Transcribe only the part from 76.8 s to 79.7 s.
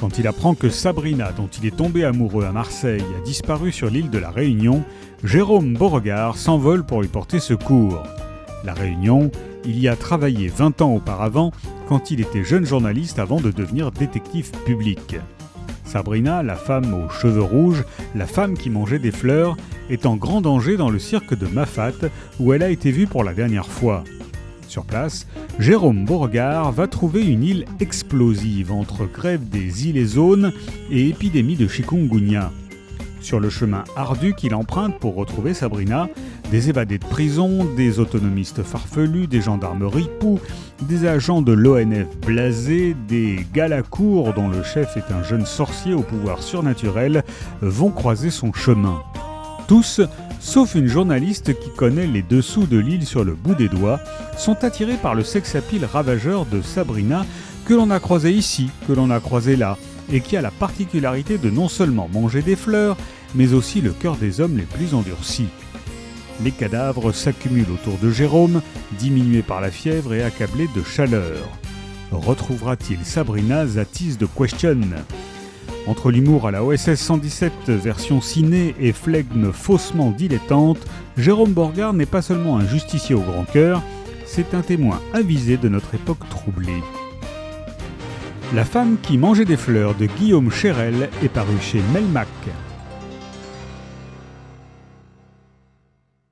117 version ciné et flegme